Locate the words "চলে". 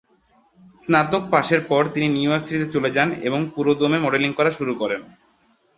2.75-2.89